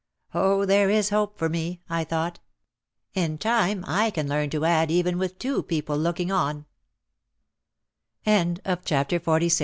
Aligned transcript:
"Oh, 0.33 0.65
there 0.65 0.89
is 0.89 1.11
hope 1.11 1.37
for 1.37 1.47
me," 1.47 1.79
I 1.87 2.03
thought. 2.03 2.39
"In 3.13 3.37
time 3.37 3.85
I 3.87 4.09
can 4.09 4.27
learn 4.27 4.49
to 4.49 4.65
add 4.65 4.89
even 4.89 5.19
with 5.19 5.37
two 5.37 5.61
people 5.61 5.95
looking 5.95 6.29
224 6.29 6.63
OUT 8.33 8.59
OF 8.65 8.81
THE 8.83 8.89
SHADOW 9.19 9.49
XL 9.49 9.59